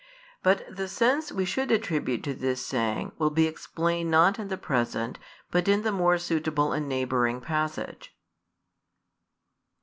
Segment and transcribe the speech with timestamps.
[0.41, 4.57] But the sense we should attribute to this saying will be explained not in the
[4.57, 5.19] present
[5.51, 8.11] but in the more suitable and neighbouring passage.